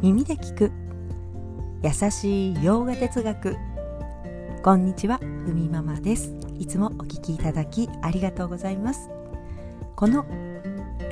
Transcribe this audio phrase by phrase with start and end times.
[0.00, 0.70] 耳で聞く。
[1.82, 3.56] 優しい洋画哲学。
[4.62, 6.36] こんにちはふみママです。
[6.56, 9.10] いつもお聞きいただきありがとうございます。
[9.96, 10.24] この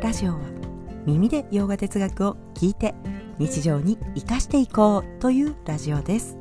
[0.00, 0.38] ラジオは
[1.04, 2.94] 耳で洋画哲学を聞いて
[3.38, 6.38] 日常に生かしていこうというラジオです。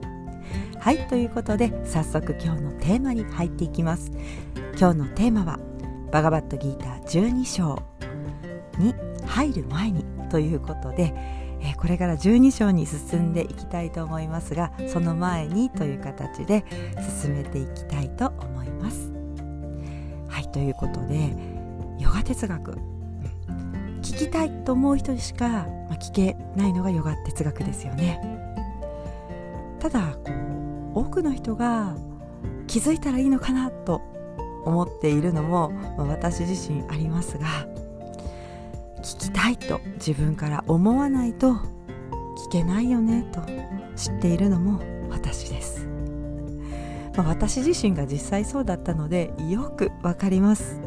[0.80, 4.12] はいということで早速今日のテーマに入っていきます。
[4.78, 5.60] 今日のテーマは
[6.12, 7.82] バガバットギーター12章
[8.78, 8.94] に
[9.26, 16.64] 入る前にということで、え、これから12章に進んでいきたいと思いますがその前にという形で
[17.22, 19.12] 進めていきたいと思います。
[20.30, 21.36] はいということで
[21.98, 22.74] ヨガ哲学、
[24.02, 25.66] 聞きたいと思う人しか、
[26.00, 28.22] 聞けないのがヨガ哲学ですよね。
[29.80, 30.32] ただこ
[30.96, 31.96] う多くの人が
[32.68, 34.02] 気づいたらいいのかなと
[34.66, 37.48] 思っているのも、私自身ありますが
[39.06, 43.40] 聞きたいと自分から思わないと聞けないよねと
[43.96, 44.82] 知っているのも
[45.12, 45.88] 私です、
[47.16, 50.82] まあ、私自身が実際そうだったのでよくわかります、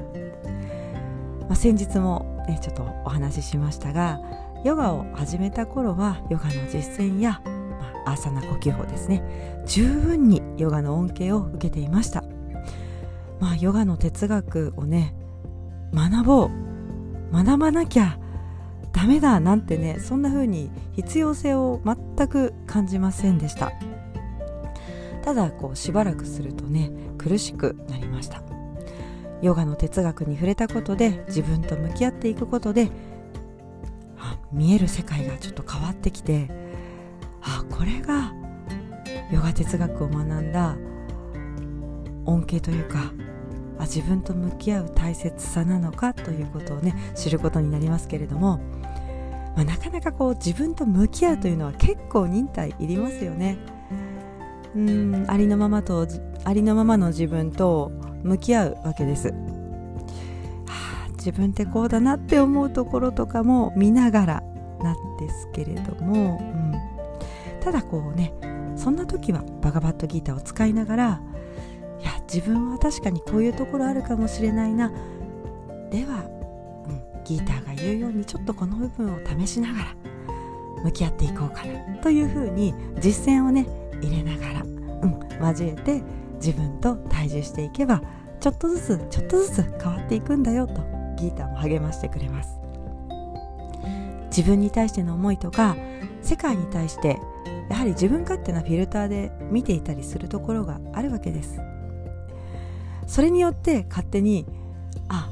[1.43, 4.21] まあ、先日も、ね、ちょっとお話ししましたが
[4.65, 7.53] ヨガを始めた頃はヨガの実践や、ま
[8.05, 9.23] あ、アーサナ呼吸法ですね
[9.65, 12.25] 十分にヨガの恩恵を受けていました。
[13.39, 15.15] まあヨガの哲学をね
[15.95, 16.68] 学ぼう
[17.33, 18.19] 学ばなきゃ
[18.93, 23.73] ダメだなんてねそんな風に必要性を全く感じませんでした。
[25.23, 28.43] ただこうしばらくするとね苦しくなりました。
[29.43, 32.91] ヨガの哲学に触れたことで自分と向き合っていくことで
[34.53, 36.51] 見える世界がちょっと変わってきて
[37.43, 38.33] あこれが
[39.31, 40.77] ヨガ哲学を学んだ
[42.25, 43.13] 恩恵というか
[43.79, 48.59] あ自分と向き合う大切さなのかということをね知ることになりますけれども、
[49.57, 53.59] まあ、なかなかこう自分と向き合うというのは結構忍耐いりますよね。
[54.75, 56.07] うんありのままと
[56.45, 57.91] ありのままの自分と
[58.23, 59.29] 向き合うわけです。
[59.29, 59.35] は
[60.67, 64.43] あ、自分ってこうだなって思うところとかも見ながら
[64.83, 66.75] なんですけれども、うん、
[67.61, 68.33] ただこうね
[68.77, 71.21] そんな時はバガバットギーターを使いながら
[72.33, 74.91] 自分は確かにこういうところあるかもしれないな。
[75.91, 76.25] では、
[76.87, 79.87] うん、ギーターが言うようにちょっとこの部分を試しながら
[80.85, 81.97] 向き合っていこうかな。
[82.03, 83.67] というふうに実践をね
[84.03, 84.67] 入れながら、う
[85.07, 86.03] ん、交えて
[86.35, 88.03] 自分と対峙していけば
[88.41, 90.75] ちょっとずつちょっとずつ変わっていくんだよと
[91.17, 92.59] ギーターも励ましてくれます。
[94.27, 95.77] 自分に対しての思いとか
[96.23, 97.19] 世界に対して
[97.69, 101.61] やはり自分勝手なフィルターで見ていたりするところがあるわけです。
[103.09, 104.47] それによって勝手に
[105.09, 105.29] あ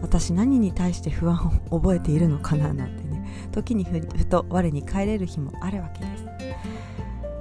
[0.00, 6.24] 私何に対して不安を覚えているのかななんてね時にふと我に返れる日もあるわけです。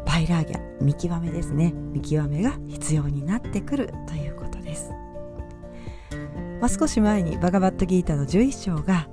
[0.05, 1.73] バイラーギャ見極めですね。
[1.91, 4.91] 見極めが必要になってくるということです、
[6.59, 9.07] まあ、少し前にバガバットギータの11章が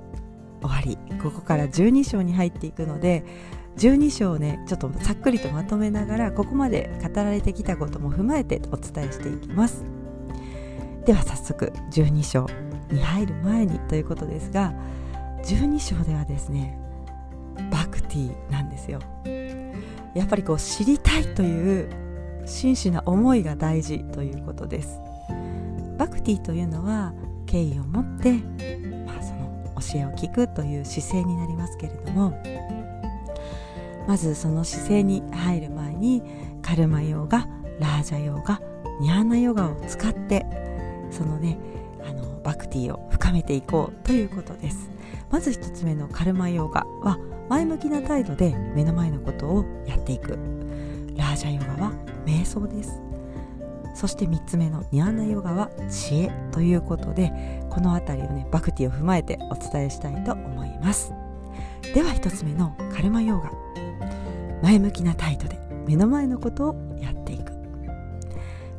[0.61, 0.97] 終わり。
[1.21, 3.23] ここから12章に入っていくので
[3.77, 9.94] 12章をねちょっとさっくりとまとめながらここまで語られてきたことも踏まえてお伝えしていきます。
[11.05, 12.47] では早速12章
[12.91, 14.73] に入る前にということですが
[15.43, 16.77] 12章ではですね
[17.71, 18.99] バクティなんですよ。
[20.13, 21.89] やっぱりこう知りたいという
[22.45, 24.99] 真摯な思いが大事ということです。
[25.97, 27.13] バクティというのは
[27.45, 28.33] 敬意を持って、
[29.05, 32.33] まあ、その教えを聞くという姿勢になりますけれども
[34.07, 36.21] まずその姿勢に入る前に
[36.61, 37.47] カルマヨガ
[37.79, 38.59] ラージャヨガ
[38.99, 40.45] ニャーナヨガを使って
[41.15, 41.57] そのね
[42.03, 44.89] あのバクティを深めていこうということです。
[45.31, 47.17] まず1つ目のカルマヨガは
[47.49, 50.37] 前向きな態度で目の前のことをやっていく。
[51.15, 51.93] ラージャヨガは
[52.25, 53.01] 瞑想です。
[53.93, 57.31] そして3つ目のニャーナヨガは知恵ということで
[57.69, 61.13] この辺りをねバクティを踏まえてお伝えしたいと思います。
[61.93, 63.51] では1つ目のカルマヨガ。
[64.61, 67.53] 前向きな態度で目の前のことをやっていく。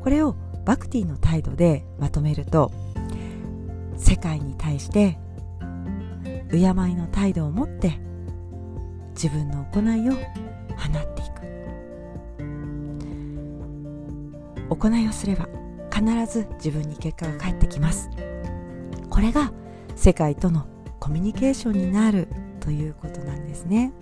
[0.02, 0.36] これを
[0.66, 2.72] バクティの態度でまとめると
[3.96, 5.16] 世界に対して
[6.50, 8.00] 敬いの態度を持って
[9.12, 11.36] 自分の行いを放っていく。
[14.68, 15.48] 行いをすれば
[15.94, 18.10] 必ず自分に結果が返ってきます。
[19.08, 19.52] これが
[19.94, 20.66] 世界との
[20.98, 22.26] コミュニケーションになる
[22.58, 23.92] ということなんですね。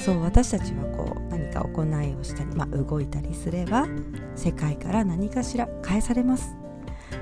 [0.00, 3.86] そう私たちはこう何か行いをしたり、まあ、動いたりすれば
[4.36, 6.56] 世界から何かしら返されます。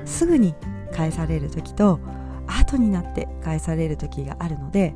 [0.04, 0.54] すぐに
[0.92, 2.00] 返される時と
[2.46, 4.94] 後になって返される時があるので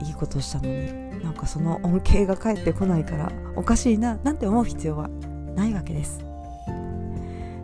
[0.00, 5.08] いやいいことしたのになんかその恩恵が返ってこないからおかしいななんて思う必要は
[5.54, 6.24] ないわけです。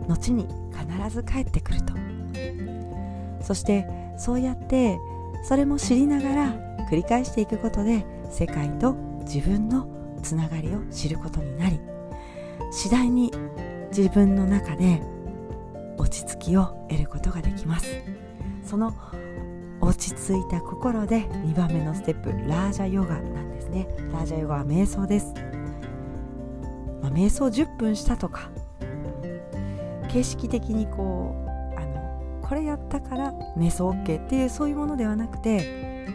[0.07, 1.93] 後に必ず帰ってくると。
[3.41, 4.97] そしてそうやって
[5.43, 6.53] それも知りながら
[6.89, 9.87] 繰り返していくことで世界と自分の
[10.21, 11.79] つながりを知ることになり
[12.71, 13.31] 次第に
[13.95, 15.01] 自分の中で
[15.97, 17.87] 落ち着きを得ることができます。
[18.63, 18.93] その
[19.79, 23.87] 落ち着いた心で2番目のステップラージャヨガなんですね。
[24.11, 25.33] ラージャヨガは瞑想です、
[27.01, 28.49] まあ、瞑想10分したとか
[30.09, 36.07] 形式的にこうあのこれやったから瞑想 OK っていうそういうものではなくて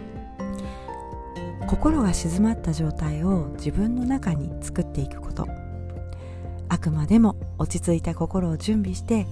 [1.66, 5.46] 心が静まった状態を自分の中に作っていくこと。
[6.72, 9.26] あくまでも落ち着いた心を準備して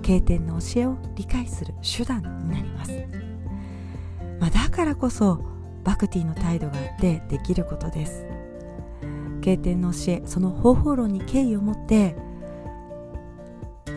[0.00, 3.06] 経典の教えを理解する手段になります、
[4.40, 5.44] まあ、だからこそ
[5.84, 8.26] バクティの態度があってできることです。
[9.42, 12.16] 経典の教えその方法論に敬意を持って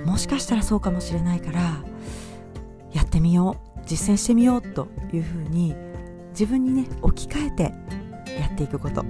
[0.06, 1.82] もしかしたらそうかもしれないから
[2.92, 5.74] やってみよう実践してみようというふうに
[6.32, 7.64] 自分にね置き換えて
[8.40, 9.06] やっていくこと。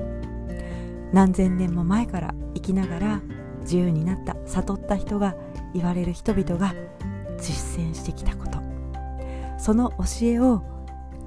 [1.12, 3.21] 何千年も前から生きながら
[3.69, 5.36] 自由になった悟った人が
[5.75, 6.74] 言われる人々が
[7.38, 8.60] 実践してきたこと
[9.60, 10.63] その教えを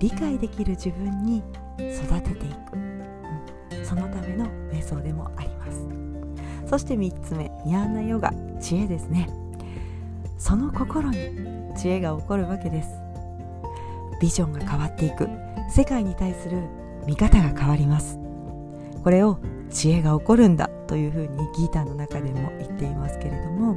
[0.00, 1.44] 理解できる自分に
[1.78, 5.86] 育てていく、うん、そのための瞑想でもあります。
[6.66, 9.28] そして3つ目ニャーナヨガ知恵ですね。
[10.38, 11.18] その心に
[11.76, 12.88] 知恵が起こるわけです。
[14.20, 15.28] ビジョンが変わっていく。
[15.70, 16.62] 世界に対する
[17.06, 18.18] 見方が変わります。
[19.04, 19.38] これを
[19.70, 20.68] 知恵が起こるんだ。
[20.86, 23.76] というふうにギターの中でも言っていますけれども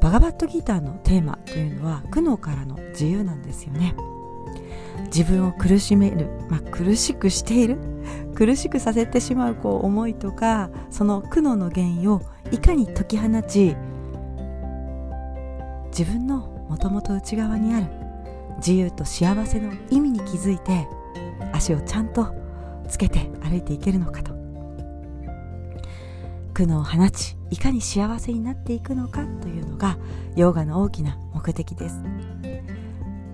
[0.00, 3.96] バガバットギターのテーマというのは苦悩からの自由なんですよね。
[5.06, 7.78] 自分を苦しめる、まあ、苦しくしている
[8.34, 13.76] 苦しくさせてしまうこう思いとかその苦悩の原因をいかに解き放ち
[15.90, 16.38] 自分の
[16.68, 17.86] もともと内側にある
[18.58, 20.86] 自由と幸せの意味に気づいて
[21.52, 22.34] 足をちゃんと
[22.88, 24.37] つけて歩いていけるのかと。
[26.58, 29.96] 苦悩を放ちいかに幸せになっていくのかというのが
[30.34, 32.02] ヨガの大きな目的です。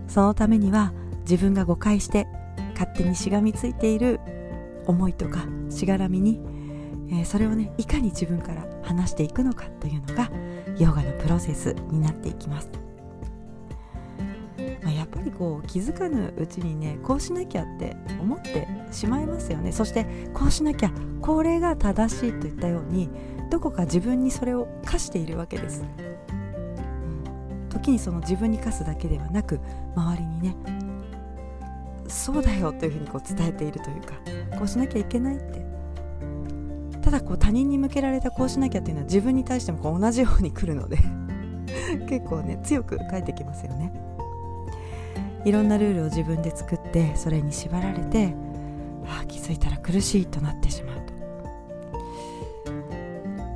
[0.08, 0.92] そのためには
[1.22, 2.26] 自分が誤解して
[2.74, 4.20] 勝手にしがみついている
[4.86, 6.38] 思いとかしがらみに、
[7.08, 10.30] えー、それをねいかに自分から話していくのかというのが
[10.78, 12.68] ヨガのプロセスになっていきます、
[15.24, 19.72] りこう気づかぬうちにねこうしなきゃって思ってしまいますよね。
[19.72, 23.10] そしてこうしなきゃこれが正しいといったように
[23.50, 25.84] どこか自分にそれを課しているわけです、
[27.70, 29.60] 時にその自分に課すだけではなく
[29.94, 30.56] 周りにね
[32.08, 34.14] そうだよというふうにこう伝えているというか
[34.58, 35.64] こうしなきゃいけないって。
[37.02, 40.96] ただこう他人に向けられたこうしなきゃっていうのは自分に対してもこう同じように来るので
[42.08, 43.92] 結構ね強く返ってきますよね。
[45.44, 48.34] いろんなルールを自分で作ってそれに縛られて
[49.06, 51.12] ああ気づいたら苦しいとなってしまうと、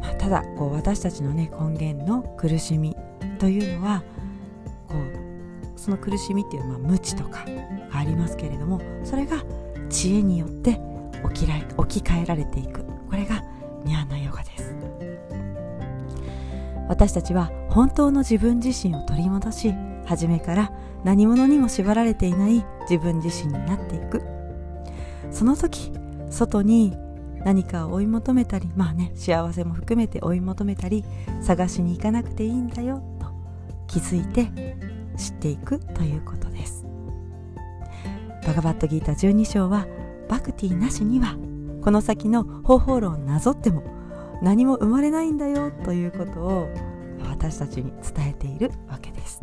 [0.02, 2.96] まあ、ただこう私たちのね根源の苦しみ
[3.38, 4.02] というのは
[4.88, 7.44] こうその苦しみっていうのは無知とか
[7.90, 9.42] がありますけれどもそれが
[9.88, 10.80] 知恵によって
[11.24, 12.84] 置き置き換えられていく。
[13.08, 13.42] これが
[13.84, 14.74] ニャーナヨガです。
[16.88, 19.74] 私たちは本当の自分自身を取り戻し
[20.08, 20.72] 初めから
[21.04, 24.22] 何者にも縛られていない自分自身になっていく。
[25.30, 25.92] その時
[26.30, 26.96] 外に
[27.44, 31.04] 何かを追い求めたりまあね幸せも含めて追い求めたり
[31.42, 33.26] 探しに行かなくていいんだよと
[33.86, 34.76] 気づいて
[35.18, 36.86] 知っていくということです。
[38.46, 39.86] バガバットギータ12章は
[40.26, 41.36] バクティなしには
[41.84, 43.82] この先の方法論をなぞっても
[44.42, 46.68] 何も生まれないんだよということを
[47.28, 49.42] 私たちに伝えているわけです。